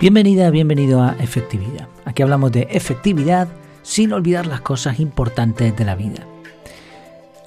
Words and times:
Bienvenida, 0.00 0.48
bienvenido 0.48 1.02
a 1.02 1.14
Efectividad. 1.20 1.86
Aquí 2.06 2.22
hablamos 2.22 2.50
de 2.52 2.68
efectividad 2.70 3.48
sin 3.82 4.14
olvidar 4.14 4.46
las 4.46 4.62
cosas 4.62 4.98
importantes 4.98 5.76
de 5.76 5.84
la 5.84 5.94
vida. 5.94 6.26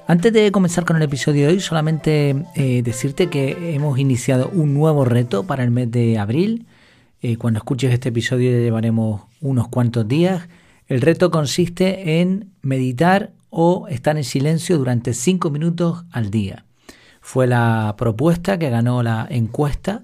Antes 0.06 0.32
de 0.32 0.52
comenzar 0.52 0.84
con 0.84 0.96
el 0.96 1.02
episodio 1.02 1.48
de 1.48 1.54
hoy, 1.54 1.60
solamente 1.60 2.36
eh, 2.54 2.82
decirte 2.84 3.28
que 3.28 3.74
hemos 3.74 3.98
iniciado 3.98 4.50
un 4.54 4.72
nuevo 4.72 5.04
reto 5.04 5.42
para 5.42 5.64
el 5.64 5.72
mes 5.72 5.90
de 5.90 6.16
abril. 6.16 6.66
Eh, 7.22 7.38
cuando 7.38 7.58
escuches 7.58 7.92
este 7.92 8.10
episodio 8.10 8.52
ya 8.52 8.58
llevaremos 8.58 9.22
unos 9.40 9.66
cuantos 9.66 10.06
días. 10.06 10.48
El 10.86 11.00
reto 11.00 11.32
consiste 11.32 12.20
en 12.20 12.52
meditar 12.62 13.32
o 13.50 13.88
estar 13.88 14.16
en 14.16 14.22
silencio 14.22 14.78
durante 14.78 15.12
5 15.12 15.50
minutos 15.50 16.04
al 16.12 16.30
día. 16.30 16.66
Fue 17.20 17.48
la 17.48 17.96
propuesta 17.98 18.60
que 18.60 18.70
ganó 18.70 19.02
la 19.02 19.26
encuesta 19.28 20.02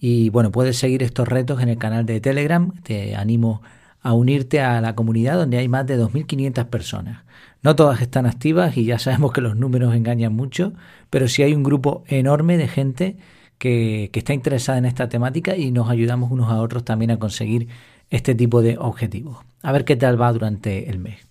y 0.00 0.30
bueno, 0.30 0.50
puedes 0.50 0.78
seguir 0.78 1.02
estos 1.02 1.28
retos 1.28 1.62
en 1.62 1.68
el 1.68 1.76
canal 1.76 2.06
de 2.06 2.20
Telegram. 2.20 2.72
Te 2.82 3.14
animo 3.14 3.60
a 4.00 4.14
unirte 4.14 4.60
a 4.60 4.80
la 4.80 4.94
comunidad 4.94 5.36
donde 5.36 5.58
hay 5.58 5.68
más 5.68 5.86
de 5.86 5.98
2.500 5.98 6.66
personas. 6.66 7.22
No 7.62 7.76
todas 7.76 8.00
están 8.00 8.24
activas 8.24 8.78
y 8.78 8.86
ya 8.86 8.98
sabemos 8.98 9.32
que 9.32 9.42
los 9.42 9.56
números 9.56 9.94
engañan 9.94 10.34
mucho, 10.34 10.72
pero 11.10 11.28
sí 11.28 11.42
hay 11.42 11.52
un 11.52 11.62
grupo 11.62 12.02
enorme 12.08 12.56
de 12.56 12.66
gente 12.66 13.16
que, 13.58 14.08
que 14.10 14.20
está 14.20 14.32
interesada 14.32 14.78
en 14.78 14.86
esta 14.86 15.10
temática 15.10 15.54
y 15.54 15.70
nos 15.70 15.90
ayudamos 15.90 16.30
unos 16.30 16.50
a 16.50 16.62
otros 16.62 16.82
también 16.82 17.10
a 17.10 17.18
conseguir 17.18 17.68
este 18.08 18.34
tipo 18.34 18.62
de 18.62 18.78
objetivos. 18.78 19.38
A 19.62 19.72
ver 19.72 19.84
qué 19.84 19.96
tal 19.96 20.18
va 20.20 20.32
durante 20.32 20.88
el 20.88 20.98
mes. 20.98 21.26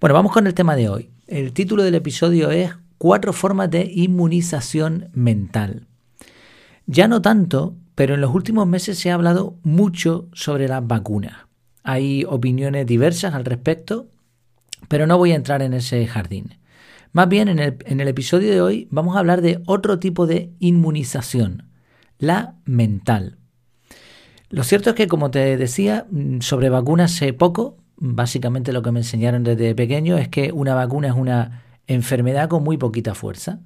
Bueno, 0.00 0.12
vamos 0.12 0.32
con 0.32 0.46
el 0.46 0.52
tema 0.52 0.76
de 0.76 0.90
hoy. 0.90 1.08
El 1.26 1.54
título 1.54 1.82
del 1.82 1.94
episodio 1.94 2.50
es 2.50 2.72
Cuatro 2.98 3.32
formas 3.32 3.70
de 3.70 3.90
inmunización 3.90 5.08
mental. 5.14 5.86
Ya 6.86 7.08
no 7.08 7.20
tanto 7.20 7.74
pero 7.96 8.14
en 8.14 8.20
los 8.20 8.32
últimos 8.32 8.68
meses 8.68 8.98
se 8.98 9.10
ha 9.10 9.14
hablado 9.14 9.56
mucho 9.64 10.28
sobre 10.34 10.68
las 10.68 10.86
vacunas. 10.86 11.32
Hay 11.82 12.24
opiniones 12.28 12.86
diversas 12.86 13.34
al 13.34 13.44
respecto, 13.44 14.08
pero 14.86 15.06
no 15.06 15.18
voy 15.18 15.32
a 15.32 15.36
entrar 15.36 15.62
en 15.62 15.72
ese 15.72 16.06
jardín. 16.06 16.58
Más 17.12 17.28
bien, 17.28 17.48
en 17.48 17.58
el, 17.58 17.78
en 17.86 18.00
el 18.00 18.08
episodio 18.08 18.52
de 18.52 18.60
hoy 18.60 18.86
vamos 18.90 19.16
a 19.16 19.20
hablar 19.20 19.40
de 19.40 19.62
otro 19.66 19.98
tipo 19.98 20.26
de 20.26 20.52
inmunización, 20.60 21.70
la 22.18 22.56
mental. 22.66 23.38
Lo 24.50 24.62
cierto 24.62 24.90
es 24.90 24.96
que, 24.96 25.08
como 25.08 25.30
te 25.30 25.56
decía, 25.56 26.06
mm, 26.10 26.40
sobre 26.40 26.68
vacunas 26.68 27.12
sé 27.12 27.32
poco. 27.32 27.78
Básicamente 27.96 28.74
lo 28.74 28.82
que 28.82 28.92
me 28.92 29.00
enseñaron 29.00 29.42
desde 29.42 29.74
pequeño 29.74 30.18
es 30.18 30.28
que 30.28 30.52
una 30.52 30.74
vacuna 30.74 31.08
es 31.08 31.14
una 31.14 31.62
enfermedad 31.86 32.50
con 32.50 32.62
muy 32.62 32.76
poquita 32.76 33.14
fuerza 33.14 33.60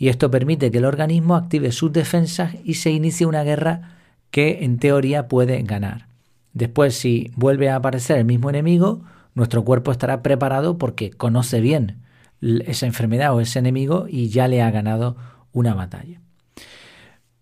y 0.00 0.08
esto 0.08 0.30
permite 0.30 0.70
que 0.70 0.78
el 0.78 0.86
organismo 0.86 1.36
active 1.36 1.72
sus 1.72 1.92
defensas 1.92 2.54
y 2.64 2.74
se 2.74 2.90
inicie 2.90 3.26
una 3.26 3.44
guerra 3.44 3.98
que 4.30 4.64
en 4.64 4.78
teoría 4.78 5.28
puede 5.28 5.62
ganar. 5.62 6.06
Después, 6.54 6.96
si 6.96 7.30
vuelve 7.36 7.68
a 7.68 7.76
aparecer 7.76 8.16
el 8.16 8.24
mismo 8.24 8.48
enemigo, 8.48 9.02
nuestro 9.34 9.62
cuerpo 9.62 9.92
estará 9.92 10.22
preparado 10.22 10.78
porque 10.78 11.10
conoce 11.10 11.60
bien 11.60 11.98
esa 12.40 12.86
enfermedad 12.86 13.34
o 13.34 13.42
ese 13.42 13.58
enemigo 13.58 14.06
y 14.08 14.30
ya 14.30 14.48
le 14.48 14.62
ha 14.62 14.70
ganado 14.70 15.18
una 15.52 15.74
batalla. 15.74 16.22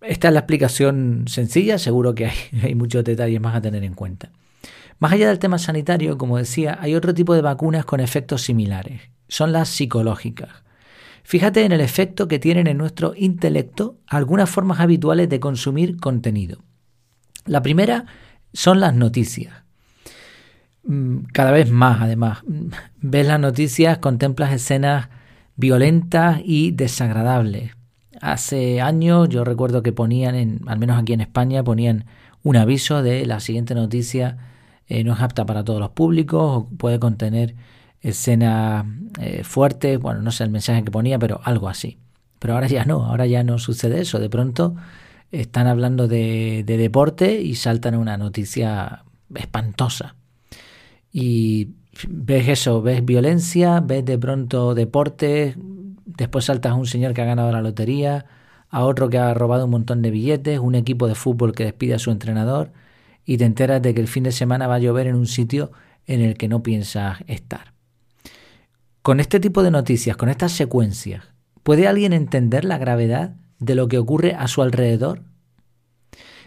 Esta 0.00 0.26
es 0.26 0.34
la 0.34 0.40
explicación 0.40 1.26
sencilla, 1.28 1.78
seguro 1.78 2.16
que 2.16 2.26
hay, 2.26 2.38
hay, 2.64 2.74
muchos 2.74 3.04
detalles 3.04 3.40
más 3.40 3.54
a 3.54 3.60
tener 3.60 3.84
en 3.84 3.94
cuenta. 3.94 4.32
Más 4.98 5.12
allá 5.12 5.28
del 5.28 5.38
tema 5.38 5.58
sanitario, 5.58 6.18
como 6.18 6.38
decía, 6.38 6.76
hay 6.80 6.96
otro 6.96 7.14
tipo 7.14 7.36
de 7.36 7.40
vacunas 7.40 7.84
con 7.84 8.00
efectos 8.00 8.42
similares. 8.42 9.00
Son 9.28 9.52
las 9.52 9.68
psicológicas. 9.68 10.64
Fíjate 11.28 11.66
en 11.66 11.72
el 11.72 11.82
efecto 11.82 12.26
que 12.26 12.38
tienen 12.38 12.66
en 12.68 12.78
nuestro 12.78 13.12
intelecto 13.14 13.98
algunas 14.06 14.48
formas 14.48 14.80
habituales 14.80 15.28
de 15.28 15.40
consumir 15.40 15.98
contenido. 15.98 16.60
La 17.44 17.60
primera 17.60 18.06
son 18.54 18.80
las 18.80 18.94
noticias. 18.94 19.52
Mm, 20.84 21.24
cada 21.34 21.50
vez 21.50 21.70
más, 21.70 22.00
además. 22.00 22.38
Mm, 22.46 22.68
ves 23.02 23.26
las 23.26 23.38
noticias, 23.38 23.98
contemplas 23.98 24.54
escenas 24.54 25.10
violentas 25.54 26.40
y 26.42 26.70
desagradables. 26.70 27.72
Hace 28.22 28.80
años 28.80 29.28
yo 29.28 29.44
recuerdo 29.44 29.82
que 29.82 29.92
ponían, 29.92 30.34
en, 30.34 30.60
al 30.66 30.78
menos 30.78 30.98
aquí 30.98 31.12
en 31.12 31.20
España, 31.20 31.62
ponían 31.62 32.06
un 32.42 32.56
aviso 32.56 33.02
de 33.02 33.26
la 33.26 33.40
siguiente 33.40 33.74
noticia 33.74 34.38
eh, 34.86 35.04
no 35.04 35.12
es 35.12 35.20
apta 35.20 35.44
para 35.44 35.62
todos 35.62 35.78
los 35.78 35.90
públicos 35.90 36.40
o 36.42 36.68
puede 36.78 36.98
contener 36.98 37.54
escena 38.00 38.86
eh, 39.20 39.42
fuerte, 39.44 39.96
bueno, 39.96 40.22
no 40.22 40.30
sé 40.30 40.44
el 40.44 40.50
mensaje 40.50 40.84
que 40.84 40.90
ponía, 40.90 41.18
pero 41.18 41.40
algo 41.44 41.68
así. 41.68 41.98
Pero 42.38 42.54
ahora 42.54 42.68
ya 42.68 42.84
no, 42.84 43.04
ahora 43.04 43.26
ya 43.26 43.42
no 43.42 43.58
sucede 43.58 44.00
eso. 44.00 44.18
De 44.18 44.30
pronto 44.30 44.76
están 45.30 45.66
hablando 45.66 46.08
de, 46.08 46.62
de 46.64 46.76
deporte 46.76 47.40
y 47.40 47.56
saltan 47.56 47.94
una 47.94 48.16
noticia 48.16 49.04
espantosa. 49.34 50.14
Y 51.12 51.70
ves 52.08 52.48
eso, 52.48 52.82
ves 52.82 53.04
violencia, 53.04 53.80
ves 53.80 54.04
de 54.04 54.18
pronto 54.18 54.74
deporte, 54.74 55.54
después 55.56 56.44
saltas 56.46 56.72
a 56.72 56.76
un 56.76 56.86
señor 56.86 57.14
que 57.14 57.22
ha 57.22 57.26
ganado 57.26 57.50
la 57.52 57.62
lotería, 57.62 58.26
a 58.70 58.84
otro 58.84 59.08
que 59.08 59.18
ha 59.18 59.34
robado 59.34 59.64
un 59.64 59.70
montón 59.70 60.02
de 60.02 60.10
billetes, 60.10 60.58
un 60.58 60.74
equipo 60.74 61.08
de 61.08 61.14
fútbol 61.14 61.54
que 61.54 61.64
despide 61.64 61.94
a 61.94 61.98
su 61.98 62.10
entrenador 62.10 62.72
y 63.24 63.38
te 63.38 63.44
enteras 63.44 63.82
de 63.82 63.94
que 63.94 64.00
el 64.00 64.08
fin 64.08 64.24
de 64.24 64.32
semana 64.32 64.66
va 64.66 64.76
a 64.76 64.78
llover 64.78 65.06
en 65.06 65.16
un 65.16 65.26
sitio 65.26 65.72
en 66.06 66.20
el 66.20 66.36
que 66.36 66.48
no 66.48 66.62
piensas 66.62 67.18
estar. 67.26 67.77
Con 69.08 69.20
este 69.20 69.40
tipo 69.40 69.62
de 69.62 69.70
noticias, 69.70 70.18
con 70.18 70.28
estas 70.28 70.52
secuencias, 70.52 71.24
¿puede 71.62 71.88
alguien 71.88 72.12
entender 72.12 72.66
la 72.66 72.76
gravedad 72.76 73.36
de 73.58 73.74
lo 73.74 73.88
que 73.88 73.96
ocurre 73.96 74.34
a 74.34 74.48
su 74.48 74.60
alrededor? 74.60 75.22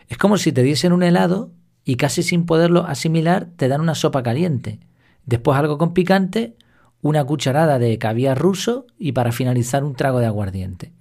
Es 0.09 0.19
como 0.19 0.38
si 0.38 0.51
te 0.51 0.61
diesen 0.61 0.94
un 0.94 1.01
helado 1.01 1.53
y 1.83 1.95
casi 1.95 2.22
sin 2.22 2.45
poderlo 2.45 2.85
asimilar 2.85 3.47
te 3.55 3.67
dan 3.67 3.81
una 3.81 3.95
sopa 3.95 4.22
caliente, 4.22 4.79
después 5.25 5.57
algo 5.57 5.79
con 5.79 5.95
picante, 5.95 6.55
una 7.01 7.23
cucharada 7.23 7.79
de 7.79 7.97
caviar 7.97 8.38
ruso 8.38 8.85
y 8.95 9.13
para 9.13 9.31
finalizar 9.31 9.83
un 9.83 9.95
trago 9.95 10.19
de 10.19 10.28
aguardiente. 10.28 10.93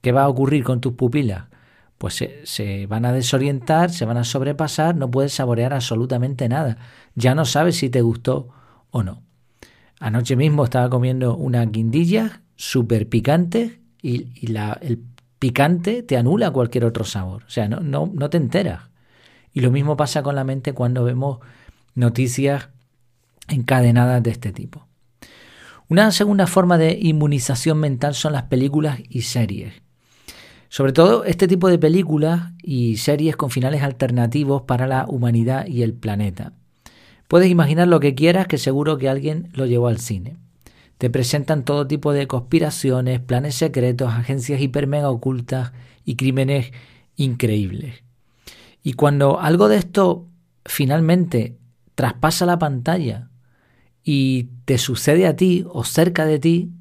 ¿Qué 0.00 0.12
va 0.12 0.22
a 0.22 0.28
ocurrir 0.30 0.64
con 0.64 0.80
tus 0.80 0.94
pupilas? 0.94 1.48
Pues 1.98 2.14
se, 2.14 2.40
se, 2.44 2.86
van 2.86 3.04
a 3.04 3.12
desorientar, 3.12 3.90
se 3.90 4.06
van 4.06 4.16
a 4.16 4.24
sobrepasar, 4.24 4.96
no 4.96 5.10
puedes 5.10 5.34
saborear 5.34 5.74
absolutamente 5.74 6.48
nada. 6.48 6.78
Ya 7.14 7.34
no 7.34 7.44
sabes 7.44 7.76
si 7.76 7.90
te 7.90 8.00
gustó 8.00 8.48
o 8.90 9.02
no. 9.02 9.27
Anoche 10.00 10.36
mismo 10.36 10.64
estaba 10.64 10.88
comiendo 10.88 11.36
una 11.36 11.64
guindilla 11.66 12.42
súper 12.56 13.08
picante 13.08 13.80
y, 14.00 14.46
la, 14.46 14.78
el 14.80 15.02
picante 15.38 16.02
te 16.02 16.16
anula 16.16 16.50
cualquier 16.50 16.84
otro 16.84 17.04
sabor. 17.04 17.44
O 17.44 17.50
sea, 17.50 17.68
no, 17.68 17.80
no, 17.80 18.10
no 18.12 18.30
te 18.30 18.36
enteras. 18.36 18.82
Y 19.52 19.60
lo 19.60 19.70
mismo 19.70 19.96
pasa 19.96 20.22
con 20.22 20.34
la 20.34 20.44
mente 20.44 20.72
cuando 20.72 21.04
vemos 21.04 21.38
noticias 21.94 22.68
encadenadas 23.48 24.22
de 24.22 24.30
este 24.30 24.52
tipo. 24.52 24.86
Una 25.88 26.12
segunda 26.12 26.46
forma 26.46 26.76
de 26.76 26.98
inmunización 27.00 27.78
mental 27.78 28.14
son 28.14 28.34
las 28.34 28.44
películas 28.44 29.00
y 29.08 29.22
series. 29.22 29.72
Sobre 30.68 30.92
todo 30.92 31.24
este 31.24 31.48
tipo 31.48 31.68
de 31.68 31.78
películas 31.78 32.52
y 32.62 32.98
series 32.98 33.36
con 33.36 33.50
finales 33.50 33.82
alternativos 33.82 34.62
para 34.62 34.86
la 34.86 35.06
humanidad 35.08 35.66
y 35.66 35.82
el 35.82 35.94
planeta. 35.94 36.52
Puedes 37.28 37.50
imaginar 37.50 37.88
lo 37.88 38.00
que 38.00 38.14
quieras 38.14 38.46
que 38.46 38.56
seguro 38.56 38.96
que 38.96 39.08
alguien 39.08 39.50
lo 39.52 39.66
llevó 39.66 39.88
al 39.88 39.98
cine. 39.98 40.36
Te 40.96 41.10
presentan 41.10 41.64
todo 41.64 41.86
tipo 41.86 42.12
de 42.12 42.26
conspiraciones, 42.26 43.20
planes 43.20 43.54
secretos, 43.54 44.12
agencias 44.12 44.60
hiper 44.60 44.86
mega 44.86 45.10
ocultas 45.10 45.72
y 46.04 46.16
crímenes 46.16 46.72
increíbles. 47.16 48.02
Y 48.82 48.94
cuando 48.94 49.40
algo 49.40 49.68
de 49.68 49.76
esto 49.76 50.26
finalmente 50.64 51.58
traspasa 51.94 52.46
la 52.46 52.58
pantalla 52.58 53.28
y 54.02 54.48
te 54.64 54.78
sucede 54.78 55.26
a 55.26 55.36
ti 55.36 55.64
o 55.68 55.84
cerca 55.84 56.24
de 56.24 56.38
ti, 56.38 56.72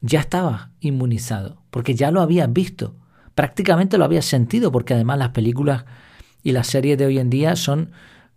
ya 0.00 0.20
estabas 0.20 0.68
inmunizado, 0.80 1.62
porque 1.70 1.94
ya 1.94 2.10
lo 2.10 2.20
habías 2.20 2.52
visto, 2.52 2.94
prácticamente 3.34 3.98
lo 3.98 4.04
habías 4.04 4.26
sentido, 4.26 4.70
porque 4.70 4.94
además 4.94 5.18
las 5.18 5.30
películas 5.30 5.84
y 6.42 6.52
las 6.52 6.68
series 6.68 6.98
de 6.98 7.06
hoy 7.06 7.18
en 7.18 7.30
día 7.30 7.56
son 7.56 7.90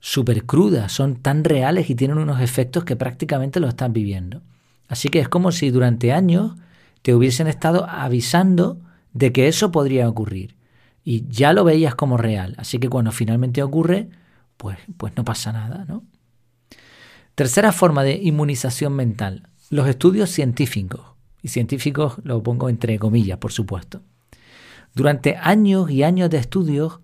súper 0.06 0.46
crudas, 0.46 0.92
son 0.92 1.16
tan 1.16 1.44
reales 1.44 1.90
y 1.90 1.96
tienen 1.96 2.20
unos 2.20 2.40
efectos 2.40 2.86
que 2.86 2.96
prácticamente 2.96 3.60
lo 3.60 3.68
están 3.68 3.92
viviendo. 3.92 4.44
Así 4.88 5.10
que 5.10 5.20
es 5.20 5.28
como 5.28 5.52
si 5.52 5.72
durante 5.72 6.14
años 6.14 6.52
te 7.02 7.16
hubiesen 7.16 7.48
estado 7.48 7.90
avisando 7.90 8.80
de 9.14 9.34
que 9.34 9.48
eso 9.48 9.72
podría 9.72 10.08
ocurrir 10.08 10.58
y 11.04 11.28
ya 11.28 11.54
lo 11.54 11.64
veías 11.64 11.96
como 11.96 12.18
real. 12.18 12.54
Así 12.60 12.78
que 12.78 12.88
cuando 12.88 13.12
finalmente 13.12 13.64
ocurre, 13.64 14.10
pues, 14.58 14.78
pues 14.96 15.18
no 15.18 15.26
pasa 15.26 15.52
nada, 15.52 15.86
¿no? 15.88 16.04
Tercera 17.34 17.72
forma 17.72 18.04
de 18.04 18.14
inmunización 18.22 18.94
mental, 18.94 19.50
los 19.72 19.88
estudios 19.88 20.30
científicos. 20.30 21.02
Y 21.42 21.48
científicos 21.48 22.18
lo 22.24 22.44
pongo 22.44 22.70
entre 22.70 23.00
comillas, 23.00 23.40
por 23.40 23.52
supuesto. 23.52 24.04
Durante 24.94 25.36
años 25.36 25.90
y 25.90 26.04
años 26.04 26.30
de 26.30 26.38
estudios, 26.38 27.00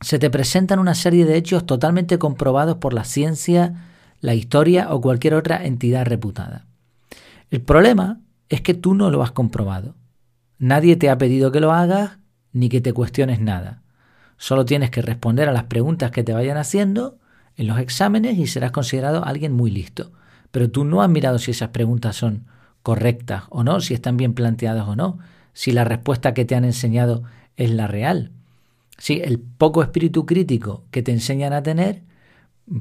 se 0.00 0.18
te 0.18 0.30
presentan 0.30 0.78
una 0.78 0.94
serie 0.94 1.24
de 1.24 1.36
hechos 1.36 1.66
totalmente 1.66 2.18
comprobados 2.18 2.76
por 2.78 2.94
la 2.94 3.04
ciencia, 3.04 3.74
la 4.20 4.34
historia 4.34 4.92
o 4.92 5.00
cualquier 5.00 5.34
otra 5.34 5.64
entidad 5.64 6.06
reputada. 6.06 6.66
El 7.50 7.62
problema 7.62 8.20
es 8.48 8.60
que 8.60 8.74
tú 8.74 8.94
no 8.94 9.10
lo 9.10 9.22
has 9.22 9.32
comprobado. 9.32 9.96
Nadie 10.58 10.96
te 10.96 11.10
ha 11.10 11.18
pedido 11.18 11.52
que 11.52 11.60
lo 11.60 11.72
hagas 11.72 12.18
ni 12.52 12.68
que 12.68 12.80
te 12.80 12.92
cuestiones 12.92 13.40
nada. 13.40 13.82
Solo 14.36 14.64
tienes 14.64 14.90
que 14.90 15.02
responder 15.02 15.48
a 15.48 15.52
las 15.52 15.64
preguntas 15.64 16.10
que 16.10 16.22
te 16.22 16.32
vayan 16.32 16.56
haciendo 16.56 17.18
en 17.56 17.66
los 17.66 17.78
exámenes 17.78 18.38
y 18.38 18.46
serás 18.46 18.70
considerado 18.70 19.24
alguien 19.24 19.52
muy 19.52 19.70
listo. 19.70 20.12
Pero 20.50 20.70
tú 20.70 20.84
no 20.84 21.02
has 21.02 21.10
mirado 21.10 21.38
si 21.38 21.50
esas 21.50 21.70
preguntas 21.70 22.16
son 22.16 22.46
correctas 22.82 23.44
o 23.50 23.64
no, 23.64 23.80
si 23.80 23.94
están 23.94 24.16
bien 24.16 24.34
planteadas 24.34 24.86
o 24.86 24.96
no, 24.96 25.18
si 25.52 25.72
la 25.72 25.84
respuesta 25.84 26.34
que 26.34 26.44
te 26.44 26.54
han 26.54 26.64
enseñado 26.64 27.24
es 27.56 27.70
la 27.70 27.88
real. 27.88 28.32
Si 28.98 29.20
el 29.20 29.38
poco 29.38 29.82
espíritu 29.82 30.26
crítico 30.26 30.84
que 30.90 31.02
te 31.02 31.12
enseñan 31.12 31.52
a 31.52 31.62
tener, 31.62 32.02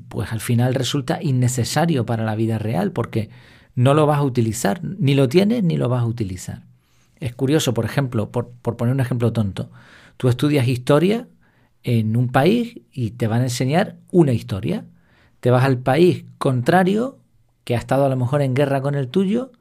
pues 0.10 0.32
al 0.32 0.42
final 0.42 0.74
resulta 0.74 1.22
innecesario 1.22 2.06
para 2.06 2.26
la 2.26 2.36
vida 2.36 2.58
real, 2.58 2.92
porque 2.92 3.30
no 3.76 3.94
lo 3.94 4.06
vas 4.06 4.20
a 4.20 4.24
utilizar, 4.24 4.84
ni 4.84 5.14
lo 5.14 5.30
tienes 5.30 5.64
ni 5.64 5.78
lo 5.78 5.88
vas 5.88 6.02
a 6.02 6.08
utilizar. 6.08 6.64
Es 7.20 7.34
curioso, 7.34 7.74
por 7.74 7.86
ejemplo, 7.86 8.32
por, 8.32 8.50
por 8.50 8.78
poner 8.78 8.94
un 8.94 9.00
ejemplo 9.00 9.32
tonto, 9.32 9.70
tú 10.18 10.28
estudias 10.30 10.68
historia 10.68 11.28
en 11.84 12.18
un 12.18 12.30
país 12.30 12.82
y 12.92 13.12
te 13.12 13.28
van 13.28 13.42
a 13.42 13.46
enseñar 13.46 13.98
una 14.12 14.34
historia. 14.34 14.86
Te 15.40 15.52
vas 15.52 15.64
al 15.64 15.78
país 15.78 16.26
contrario, 16.38 17.20
que 17.64 17.76
ha 17.76 17.80
estado 17.80 18.06
a 18.06 18.10
lo 18.10 18.16
mejor 18.18 18.42
en 18.42 18.54
guerra 18.54 18.82
con 18.82 18.96
el 18.96 19.08
tuyo, 19.08 19.52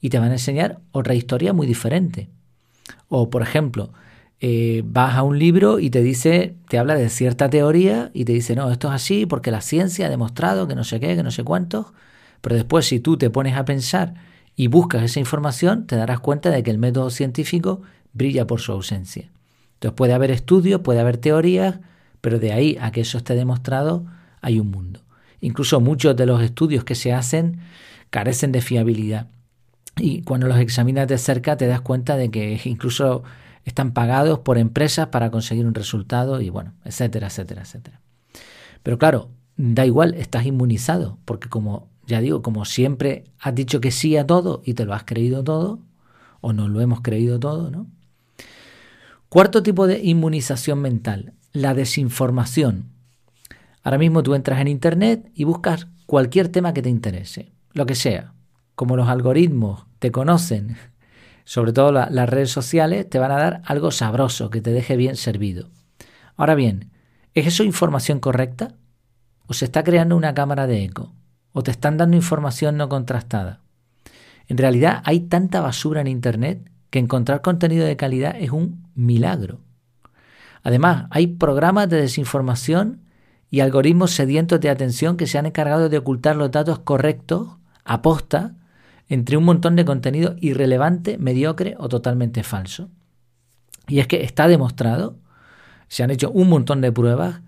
y 0.00 0.10
te 0.10 0.18
van 0.18 0.30
a 0.30 0.34
enseñar 0.34 0.80
otra 0.92 1.14
historia 1.14 1.52
muy 1.52 1.66
diferente. 1.66 2.28
O, 3.08 3.30
por 3.30 3.42
ejemplo, 3.42 3.92
eh, 4.40 4.82
vas 4.84 5.16
a 5.16 5.22
un 5.22 5.38
libro 5.38 5.80
y 5.80 5.90
te 5.90 6.02
dice, 6.02 6.54
te 6.68 6.78
habla 6.78 6.94
de 6.94 7.08
cierta 7.08 7.50
teoría 7.50 8.10
y 8.14 8.24
te 8.24 8.32
dice, 8.32 8.54
no, 8.54 8.70
esto 8.70 8.88
es 8.88 8.94
así 8.94 9.26
porque 9.26 9.50
la 9.50 9.60
ciencia 9.60 10.06
ha 10.06 10.10
demostrado 10.10 10.68
que 10.68 10.74
no 10.74 10.84
sé 10.84 11.00
qué, 11.00 11.16
que 11.16 11.22
no 11.22 11.30
sé 11.30 11.44
cuántos. 11.44 11.86
Pero 12.40 12.54
después, 12.54 12.86
si 12.86 13.00
tú 13.00 13.16
te 13.16 13.30
pones 13.30 13.56
a 13.56 13.64
pensar 13.64 14.14
y 14.54 14.68
buscas 14.68 15.02
esa 15.02 15.18
información, 15.18 15.86
te 15.86 15.96
darás 15.96 16.20
cuenta 16.20 16.50
de 16.50 16.62
que 16.62 16.70
el 16.70 16.78
método 16.78 17.10
científico 17.10 17.82
brilla 18.12 18.46
por 18.46 18.60
su 18.60 18.72
ausencia. 18.72 19.30
Entonces 19.74 19.96
puede 19.96 20.12
haber 20.12 20.30
estudios, 20.30 20.80
puede 20.82 21.00
haber 21.00 21.16
teorías, 21.16 21.80
pero 22.20 22.38
de 22.38 22.52
ahí 22.52 22.78
a 22.80 22.90
que 22.92 23.00
eso 23.00 23.18
esté 23.18 23.34
demostrado 23.34 24.06
hay 24.40 24.60
un 24.60 24.70
mundo. 24.70 25.00
Incluso 25.40 25.80
muchos 25.80 26.16
de 26.16 26.26
los 26.26 26.42
estudios 26.42 26.84
que 26.84 26.94
se 26.94 27.12
hacen 27.12 27.60
carecen 28.10 28.52
de 28.52 28.60
fiabilidad. 28.60 29.28
Y 29.96 30.22
cuando 30.22 30.46
los 30.46 30.58
examinas 30.58 31.08
de 31.08 31.18
cerca 31.18 31.56
te 31.56 31.66
das 31.66 31.80
cuenta 31.80 32.16
de 32.16 32.30
que 32.30 32.60
incluso 32.64 33.22
están 33.68 33.92
pagados 33.92 34.40
por 34.40 34.58
empresas 34.58 35.08
para 35.08 35.30
conseguir 35.30 35.66
un 35.66 35.74
resultado 35.74 36.40
y 36.40 36.50
bueno, 36.50 36.74
etcétera, 36.84 37.28
etcétera, 37.28 37.62
etcétera. 37.62 38.00
Pero 38.82 38.98
claro, 38.98 39.30
da 39.56 39.86
igual, 39.86 40.14
estás 40.14 40.46
inmunizado, 40.46 41.18
porque 41.24 41.48
como 41.48 41.88
ya 42.06 42.20
digo, 42.20 42.42
como 42.42 42.64
siempre 42.64 43.24
has 43.38 43.54
dicho 43.54 43.80
que 43.80 43.90
sí 43.90 44.16
a 44.16 44.26
todo 44.26 44.62
y 44.64 44.74
te 44.74 44.84
lo 44.84 44.94
has 44.94 45.04
creído 45.04 45.44
todo, 45.44 45.80
o 46.40 46.52
no 46.52 46.68
lo 46.68 46.80
hemos 46.80 47.02
creído 47.02 47.38
todo, 47.38 47.70
¿no? 47.70 47.86
Cuarto 49.28 49.62
tipo 49.62 49.86
de 49.86 50.00
inmunización 50.02 50.80
mental, 50.80 51.34
la 51.52 51.74
desinformación. 51.74 52.86
Ahora 53.82 53.98
mismo 53.98 54.22
tú 54.22 54.34
entras 54.34 54.60
en 54.60 54.68
Internet 54.68 55.30
y 55.34 55.44
buscas 55.44 55.88
cualquier 56.06 56.48
tema 56.48 56.72
que 56.72 56.80
te 56.80 56.88
interese, 56.88 57.52
lo 57.72 57.84
que 57.84 57.94
sea. 57.94 58.32
Como 58.74 58.96
los 58.96 59.08
algoritmos 59.08 59.84
te 59.98 60.10
conocen, 60.10 60.76
sobre 61.48 61.72
todo 61.72 61.92
las 61.92 62.28
redes 62.28 62.50
sociales, 62.50 63.08
te 63.08 63.18
van 63.18 63.30
a 63.30 63.38
dar 63.38 63.62
algo 63.64 63.90
sabroso 63.90 64.50
que 64.50 64.60
te 64.60 64.70
deje 64.70 64.98
bien 64.98 65.16
servido. 65.16 65.70
Ahora 66.36 66.54
bien, 66.54 66.90
¿es 67.32 67.46
eso 67.46 67.64
información 67.64 68.20
correcta? 68.20 68.74
¿O 69.46 69.54
se 69.54 69.64
está 69.64 69.82
creando 69.82 70.14
una 70.14 70.34
cámara 70.34 70.66
de 70.66 70.84
eco? 70.84 71.14
¿O 71.52 71.62
te 71.62 71.70
están 71.70 71.96
dando 71.96 72.18
información 72.18 72.76
no 72.76 72.90
contrastada? 72.90 73.62
En 74.46 74.58
realidad 74.58 75.00
hay 75.06 75.20
tanta 75.20 75.62
basura 75.62 76.02
en 76.02 76.08
Internet 76.08 76.70
que 76.90 76.98
encontrar 76.98 77.40
contenido 77.40 77.86
de 77.86 77.96
calidad 77.96 78.36
es 78.38 78.50
un 78.50 78.86
milagro. 78.94 79.60
Además, 80.62 81.06
hay 81.08 81.28
programas 81.28 81.88
de 81.88 81.98
desinformación 81.98 83.06
y 83.48 83.60
algoritmos 83.60 84.10
sedientos 84.10 84.60
de 84.60 84.68
atención 84.68 85.16
que 85.16 85.26
se 85.26 85.38
han 85.38 85.46
encargado 85.46 85.88
de 85.88 85.96
ocultar 85.96 86.36
los 86.36 86.50
datos 86.50 86.80
correctos, 86.80 87.56
aposta, 87.86 88.52
entre 89.08 89.36
un 89.36 89.44
montón 89.44 89.76
de 89.76 89.84
contenido 89.84 90.36
irrelevante, 90.40 91.18
mediocre 91.18 91.74
o 91.78 91.88
totalmente 91.88 92.42
falso. 92.42 92.90
Y 93.86 94.00
es 94.00 94.06
que 94.06 94.22
está 94.22 94.48
demostrado, 94.48 95.16
se 95.88 96.02
han 96.02 96.10
hecho 96.10 96.30
un 96.30 96.48
montón 96.48 96.80
de 96.80 96.92
pruebas, 96.92 97.40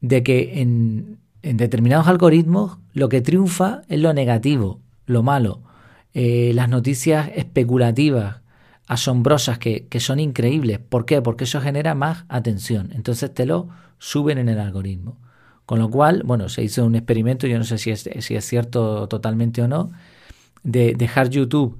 de 0.00 0.22
que 0.22 0.60
en, 0.60 1.18
determinados 1.42 2.08
algoritmos 2.08 2.78
lo 2.92 3.08
que 3.08 3.20
triunfa 3.20 3.82
es 3.88 4.00
lo 4.00 4.12
negativo, 4.12 4.80
lo 5.06 5.22
malo, 5.22 5.62
eh, 6.12 6.52
las 6.54 6.68
noticias 6.68 7.30
especulativas, 7.34 8.40
asombrosas, 8.88 9.58
que, 9.58 9.86
que, 9.86 10.00
son 10.00 10.18
increíbles. 10.18 10.80
¿Por 10.80 11.06
qué? 11.06 11.22
Porque 11.22 11.44
eso 11.44 11.60
genera 11.60 11.94
más 11.94 12.24
atención. 12.28 12.90
Entonces 12.92 13.32
te 13.32 13.46
lo 13.46 13.68
suben 13.98 14.38
en 14.38 14.48
el 14.48 14.58
algoritmo. 14.58 15.18
Con 15.64 15.78
lo 15.78 15.88
cual, 15.88 16.24
bueno, 16.24 16.48
se 16.48 16.64
hizo 16.64 16.84
un 16.84 16.96
experimento, 16.96 17.46
yo 17.46 17.56
no 17.56 17.62
sé 17.62 17.78
si 17.78 17.92
es, 17.92 18.10
si 18.18 18.34
es 18.34 18.44
cierto 18.44 19.06
totalmente 19.06 19.62
o 19.62 19.68
no, 19.68 19.92
de 20.62 20.94
dejar 20.94 21.30
YouTube 21.30 21.78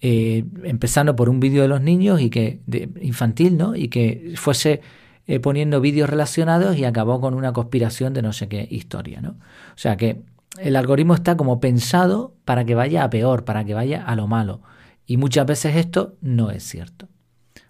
eh, 0.00 0.44
empezando 0.64 1.14
por 1.14 1.28
un 1.28 1.38
vídeo 1.38 1.62
de 1.62 1.68
los 1.68 1.80
niños 1.80 2.20
y 2.20 2.28
que 2.28 2.60
de, 2.66 2.88
infantil, 3.00 3.56
¿no? 3.56 3.76
Y 3.76 3.88
que 3.88 4.34
fuese 4.36 4.80
eh, 5.28 5.38
poniendo 5.38 5.80
vídeos 5.80 6.10
relacionados 6.10 6.76
y 6.76 6.84
acabó 6.84 7.20
con 7.20 7.34
una 7.34 7.52
conspiración 7.52 8.12
de 8.12 8.22
no 8.22 8.32
sé 8.32 8.48
qué 8.48 8.66
historia, 8.68 9.20
¿no? 9.20 9.30
O 9.30 9.76
sea 9.76 9.96
que 9.96 10.22
el 10.58 10.74
algoritmo 10.74 11.14
está 11.14 11.36
como 11.36 11.60
pensado 11.60 12.34
para 12.44 12.64
que 12.64 12.74
vaya 12.74 13.04
a 13.04 13.10
peor, 13.10 13.44
para 13.44 13.64
que 13.64 13.74
vaya 13.74 14.04
a 14.04 14.16
lo 14.16 14.26
malo. 14.26 14.62
Y 15.06 15.18
muchas 15.18 15.46
veces 15.46 15.76
esto 15.76 16.16
no 16.20 16.50
es 16.50 16.64
cierto. 16.64 17.08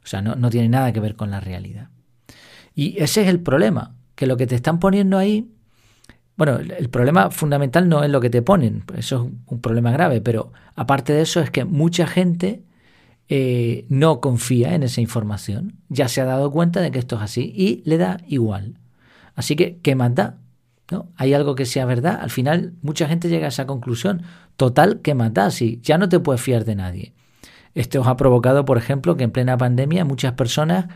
O 0.03 0.07
sea, 0.07 0.23
no, 0.23 0.35
no 0.35 0.49
tiene 0.49 0.71
nada 0.71 0.93
que 0.93 1.01
ver 1.01 1.17
con 1.17 1.31
la 1.31 1.41
realidad. 1.41 1.91
Y 2.75 2.97
ese 3.03 3.23
es 3.23 3.29
el 3.29 3.41
problema, 3.41 3.95
que 4.15 4.27
lo 4.27 4.39
que 4.39 4.47
te 4.47 4.55
están 4.55 4.79
poniendo 4.79 5.19
ahí 5.19 5.51
bueno, 6.37 6.59
el 6.59 6.89
problema 6.89 7.31
fundamental 7.31 7.89
no 7.89 8.03
es 8.03 8.11
lo 8.11 8.21
que 8.21 8.31
te 8.31 8.43
ponen, 8.43 8.85
eso 8.97 9.25
es 9.25 9.33
un 9.47 9.61
problema 9.61 9.93
grave, 9.93 10.21
pero 10.21 10.53
aparte 10.75 11.13
de 11.13 11.23
eso 11.23 11.41
es 11.41 11.51
que 11.51 11.65
mucha 11.65 12.07
gente 12.07 12.63
eh, 13.29 13.87
no 13.89 14.21
confía 14.21 14.75
en 14.75 14.83
esa 14.83 15.01
información, 15.01 15.77
ya 15.89 16.09
se 16.09 16.21
ha 16.21 16.25
dado 16.25 16.51
cuenta 16.51 16.81
de 16.81 16.91
que 16.91 16.99
esto 16.99 17.17
es 17.17 17.23
así 17.23 17.53
y 17.57 17.83
le 17.85 17.97
da 17.99 18.19
igual. 18.27 18.79
Así 19.35 19.57
que, 19.57 19.79
¿qué 19.83 19.95
más 19.95 20.15
da? 20.15 20.39
¿No? 20.91 21.09
Hay 21.17 21.33
algo 21.33 21.55
que 21.55 21.65
sea 21.65 21.87
verdad, 21.87 22.19
al 22.21 22.31
final 22.31 22.75
mucha 22.83 23.09
gente 23.09 23.29
llega 23.29 23.47
a 23.47 23.49
esa 23.49 23.67
conclusión, 23.67 24.23
total, 24.57 25.01
¿qué 25.03 25.15
más 25.15 25.33
da? 25.33 25.51
Si 25.51 25.81
ya 25.83 25.97
no 25.97 26.09
te 26.09 26.21
puedes 26.21 26.43
fiar 26.43 26.65
de 26.65 26.75
nadie. 26.75 27.13
Esto 27.75 28.01
os 28.03 28.07
ha 28.07 28.17
provocado, 28.17 28.65
por 28.65 28.77
ejemplo, 28.77 29.17
que 29.17 29.25
en 29.25 29.31
plena 29.31 29.57
pandemia 29.57 30.05
muchas 30.05 30.33
personas, 30.33 30.87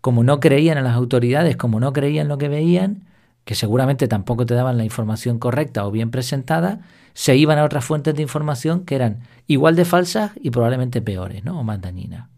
como 0.00 0.22
no 0.22 0.40
creían 0.40 0.76
en 0.78 0.84
las 0.84 0.96
autoridades, 0.96 1.56
como 1.56 1.80
no 1.80 1.92
creían 1.92 2.28
lo 2.28 2.36
que 2.36 2.48
veían, 2.48 3.04
que 3.46 3.54
seguramente 3.54 4.08
tampoco 4.08 4.44
te 4.44 4.54
daban 4.54 4.76
la 4.76 4.84
información 4.84 5.38
correcta 5.38 5.86
o 5.86 5.92
bien 5.92 6.10
presentada, 6.10 6.80
se 7.14 7.36
iban 7.36 7.58
a 7.58 7.64
otras 7.64 7.84
fuentes 7.84 8.12
de 8.16 8.20
información 8.20 8.84
que 8.84 8.96
eran 8.96 9.20
igual 9.46 9.76
de 9.76 9.84
falsas 9.84 10.32
y 10.42 10.50
probablemente 10.50 11.00
peores, 11.00 11.44
¿no? 11.44 11.60
O 11.60 11.62
más 11.62 11.80
dañinas. 11.80 12.28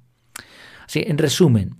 Así, 0.86 1.02
en 1.06 1.16
resumen, 1.16 1.76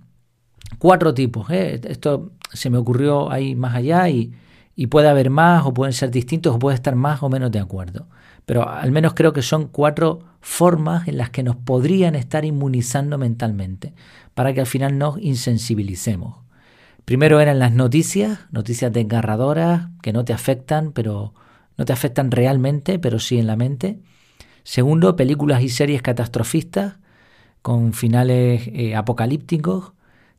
cuatro 0.79 1.13
tipos. 1.13 1.47
¿eh? 1.51 1.79
Esto 1.83 2.31
se 2.51 2.71
me 2.71 2.79
ocurrió 2.79 3.31
ahí 3.31 3.53
más 3.53 3.75
allá 3.75 4.09
y, 4.09 4.33
y 4.75 4.87
puede 4.87 5.07
haber 5.07 5.29
más 5.29 5.63
o 5.63 5.75
pueden 5.75 5.93
ser 5.93 6.09
distintos 6.09 6.55
o 6.55 6.59
puede 6.59 6.73
estar 6.73 6.95
más 6.95 7.21
o 7.21 7.29
menos 7.29 7.51
de 7.51 7.59
acuerdo. 7.59 8.07
Pero 8.47 8.67
al 8.67 8.91
menos 8.91 9.13
creo 9.13 9.31
que 9.31 9.43
son 9.43 9.67
cuatro 9.67 10.21
formas 10.41 11.07
en 11.07 11.17
las 11.17 11.29
que 11.29 11.43
nos 11.43 11.55
podrían 11.55 12.15
estar 12.15 12.45
inmunizando 12.45 13.19
mentalmente 13.19 13.93
para 14.33 14.55
que 14.55 14.61
al 14.61 14.65
final 14.65 14.97
nos 14.97 15.19
insensibilicemos. 15.19 16.48
Primero 17.09 17.39
eran 17.39 17.57
las 17.57 17.73
noticias, 17.73 18.37
noticias 18.51 18.93
desgarradoras 18.93 19.89
que 20.03 20.13
no 20.13 20.25
te 20.25 20.31
afectan, 20.31 20.91
pero 20.91 21.33
no 21.75 21.83
te 21.83 21.91
afectan 21.91 22.29
realmente, 22.29 22.99
pero 22.99 23.17
sí 23.17 23.39
en 23.39 23.47
la 23.47 23.55
mente. 23.55 23.97
Segundo, 24.61 25.15
películas 25.15 25.63
y 25.63 25.69
series 25.69 26.03
catastrofistas 26.03 26.99
con 27.63 27.93
finales 27.93 28.61
eh, 28.67 28.95
apocalípticos. 28.95 29.93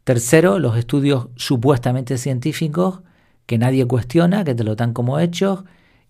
Tercero, 0.05 0.61
los 0.61 0.77
estudios 0.77 1.31
supuestamente 1.35 2.17
científicos 2.19 3.01
que 3.47 3.59
nadie 3.59 3.85
cuestiona, 3.87 4.45
que 4.45 4.55
te 4.55 4.63
lo 4.63 4.77
dan 4.77 4.93
como 4.93 5.19
hechos. 5.19 5.65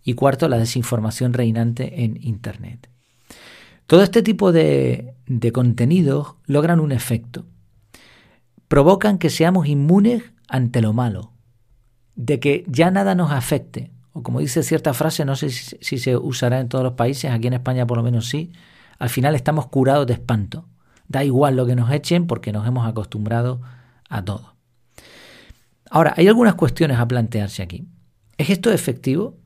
Y 0.05 0.13
cuarto, 0.13 0.47
la 0.47 0.59
desinformación 0.59 1.33
reinante 1.33 2.05
en 2.05 2.23
Internet. 2.23 2.91
Todo 3.87 4.03
este 4.03 4.23
tipo 4.23 4.53
de, 4.53 5.15
de 5.27 5.53
contenidos 5.53 6.35
logran 6.45 6.81
un 6.81 6.93
efecto. 6.93 7.47
Provocan 8.69 9.17
que 9.17 9.31
seamos 9.31 9.67
inmunes 9.67 10.23
ante 10.51 10.83
lo 10.83 10.93
malo, 10.93 11.33
de 12.17 12.41
que 12.41 12.65
ya 12.67 12.91
nada 12.91 13.15
nos 13.15 13.31
afecte, 13.31 13.93
o 14.13 14.23
como 14.23 14.41
dice 14.41 14.63
cierta 14.63 14.93
frase, 14.93 15.25
no 15.25 15.37
sé 15.37 15.51
si, 15.51 15.99
se 15.99 16.17
usará 16.17 16.61
en 16.61 16.69
todos 16.69 16.85
los 16.85 16.95
países, 16.95 17.31
aquí 17.31 17.47
en 17.47 17.55
España 17.55 17.87
por 17.87 17.97
lo 17.97 18.03
menos 18.03 18.29
sí, 18.29 18.53
al 18.99 19.09
final 19.09 19.35
estamos 19.35 19.69
curados 19.69 20.07
de 20.07 20.15
espanto. 20.15 20.69
Da 21.07 21.25
igual 21.25 21.57
lo 21.57 21.67
que 21.67 21.75
nos 21.75 21.91
echen 21.91 22.27
porque 22.27 22.53
nos 22.53 22.67
hemos 22.67 22.87
acostumbrado 22.87 23.61
a 24.09 24.25
todo. 24.25 24.55
Ahora, 25.91 26.15
hay 26.17 26.29
algunas 26.29 26.55
cuestiones 26.55 26.99
a 26.99 27.09
plantearse 27.09 27.63
aquí. 27.63 27.89
¿Es 28.37 28.51
esto 28.51 28.71
efectivo? 28.71 29.39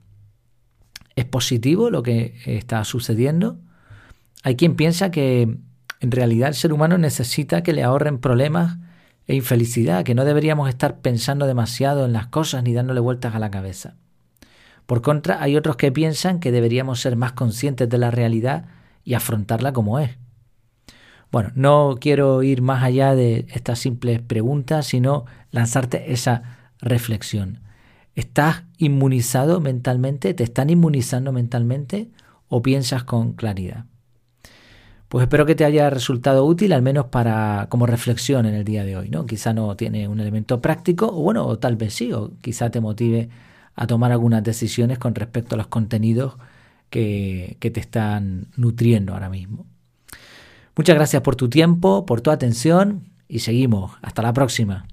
¿Es 1.16 1.24
positivo 1.24 1.88
lo 1.88 2.02
que 2.02 2.34
está 2.44 2.84
sucediendo? 2.84 3.60
Hay 4.42 4.56
quien 4.56 4.76
piensa 4.76 5.10
que 5.10 5.56
en 6.00 6.10
realidad 6.10 6.48
el 6.48 6.54
ser 6.54 6.72
humano 6.72 6.98
necesita 6.98 7.62
que 7.62 7.72
le 7.72 7.82
ahorren 7.82 8.18
problemas 8.18 8.78
e 9.26 9.34
infelicidad, 9.34 10.04
que 10.04 10.14
no 10.14 10.24
deberíamos 10.24 10.68
estar 10.68 11.00
pensando 11.00 11.46
demasiado 11.46 12.04
en 12.04 12.12
las 12.12 12.26
cosas 12.26 12.62
ni 12.62 12.74
dándole 12.74 13.00
vueltas 13.00 13.34
a 13.34 13.38
la 13.38 13.50
cabeza. 13.50 13.94
Por 14.86 15.00
contra, 15.00 15.42
hay 15.42 15.56
otros 15.56 15.76
que 15.76 15.92
piensan 15.92 16.40
que 16.40 16.52
deberíamos 16.52 17.00
ser 17.00 17.16
más 17.16 17.32
conscientes 17.32 17.88
de 17.88 17.98
la 17.98 18.10
realidad 18.10 18.66
y 19.02 19.14
afrontarla 19.14 19.72
como 19.72 19.98
es. 19.98 20.18
Bueno, 21.32 21.50
no 21.54 21.96
quiero 22.00 22.42
ir 22.42 22.62
más 22.62 22.84
allá 22.84 23.14
de 23.14 23.46
estas 23.48 23.78
simples 23.78 24.20
preguntas, 24.20 24.86
sino 24.86 25.24
lanzarte 25.50 26.12
esa 26.12 26.70
reflexión. 26.80 27.60
¿Estás 28.14 28.62
inmunizado 28.78 29.60
mentalmente? 29.60 30.34
¿Te 30.34 30.44
están 30.44 30.70
inmunizando 30.70 31.32
mentalmente? 31.32 32.10
¿O 32.48 32.62
piensas 32.62 33.02
con 33.02 33.32
claridad? 33.32 33.86
Pues 35.14 35.22
espero 35.22 35.46
que 35.46 35.54
te 35.54 35.64
haya 35.64 35.90
resultado 35.90 36.44
útil, 36.44 36.72
al 36.72 36.82
menos 36.82 37.06
para 37.06 37.68
como 37.68 37.86
reflexión 37.86 38.46
en 38.46 38.54
el 38.56 38.64
día 38.64 38.84
de 38.84 38.96
hoy, 38.96 39.10
¿no? 39.10 39.26
Quizá 39.26 39.52
no 39.52 39.76
tiene 39.76 40.08
un 40.08 40.18
elemento 40.18 40.60
práctico, 40.60 41.06
o 41.06 41.22
bueno, 41.22 41.46
o 41.46 41.56
tal 41.56 41.76
vez 41.76 41.94
sí, 41.94 42.12
o 42.12 42.32
quizá 42.40 42.70
te 42.70 42.80
motive 42.80 43.28
a 43.76 43.86
tomar 43.86 44.10
algunas 44.10 44.42
decisiones 44.42 44.98
con 44.98 45.14
respecto 45.14 45.54
a 45.54 45.58
los 45.58 45.68
contenidos 45.68 46.34
que, 46.90 47.58
que 47.60 47.70
te 47.70 47.78
están 47.78 48.48
nutriendo 48.56 49.12
ahora 49.12 49.28
mismo. 49.28 49.66
Muchas 50.74 50.96
gracias 50.96 51.22
por 51.22 51.36
tu 51.36 51.48
tiempo, 51.48 52.06
por 52.06 52.20
tu 52.20 52.32
atención 52.32 53.04
y 53.28 53.38
seguimos. 53.38 53.92
Hasta 54.02 54.20
la 54.20 54.32
próxima. 54.32 54.84